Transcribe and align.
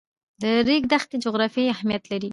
د 0.41 0.43
ریګ 0.67 0.83
دښتې 0.91 1.17
جغرافیایي 1.25 1.71
اهمیت 1.73 2.03
لري. 2.11 2.29